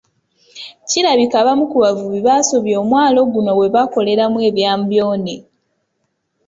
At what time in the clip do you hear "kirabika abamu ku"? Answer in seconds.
0.89-1.77